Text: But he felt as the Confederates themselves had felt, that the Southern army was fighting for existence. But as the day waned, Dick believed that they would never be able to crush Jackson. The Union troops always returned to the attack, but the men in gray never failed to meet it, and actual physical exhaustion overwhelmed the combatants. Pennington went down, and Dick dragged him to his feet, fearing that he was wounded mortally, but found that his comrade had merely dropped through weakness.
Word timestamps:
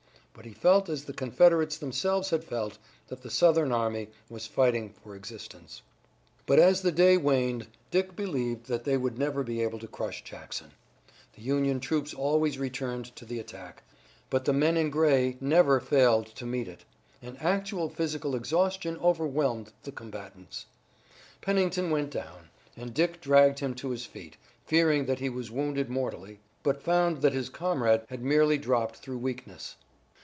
But 0.33 0.45
he 0.45 0.53
felt 0.53 0.89
as 0.89 1.03
the 1.05 1.13
Confederates 1.13 1.77
themselves 1.77 2.31
had 2.31 2.43
felt, 2.43 2.79
that 3.09 3.21
the 3.21 3.29
Southern 3.29 3.71
army 3.71 4.07
was 4.29 4.47
fighting 4.47 4.89
for 4.89 5.13
existence. 5.15 5.83
But 6.47 6.57
as 6.57 6.81
the 6.81 6.91
day 6.91 7.15
waned, 7.17 7.67
Dick 7.91 8.15
believed 8.15 8.65
that 8.65 8.83
they 8.85 8.95
would 8.97 9.19
never 9.19 9.43
be 9.43 9.61
able 9.61 9.77
to 9.79 9.87
crush 9.89 10.23
Jackson. 10.23 10.71
The 11.35 11.41
Union 11.43 11.79
troops 11.81 12.11
always 12.13 12.57
returned 12.57 13.15
to 13.17 13.25
the 13.25 13.39
attack, 13.39 13.83
but 14.31 14.45
the 14.45 14.53
men 14.53 14.77
in 14.77 14.89
gray 14.89 15.37
never 15.41 15.79
failed 15.81 16.27
to 16.35 16.45
meet 16.45 16.67
it, 16.69 16.85
and 17.21 17.39
actual 17.39 17.89
physical 17.89 18.33
exhaustion 18.35 18.97
overwhelmed 18.97 19.73
the 19.83 19.91
combatants. 19.91 20.65
Pennington 21.41 21.91
went 21.91 22.09
down, 22.09 22.47
and 22.75 22.93
Dick 22.95 23.19
dragged 23.21 23.59
him 23.59 23.75
to 23.75 23.91
his 23.91 24.05
feet, 24.07 24.37
fearing 24.65 25.05
that 25.05 25.19
he 25.19 25.29
was 25.29 25.51
wounded 25.51 25.89
mortally, 25.89 26.39
but 26.63 26.81
found 26.81 27.17
that 27.21 27.33
his 27.33 27.49
comrade 27.49 28.01
had 28.09 28.23
merely 28.23 28.57
dropped 28.57 28.95
through 28.95 29.17
weakness. 29.19 29.75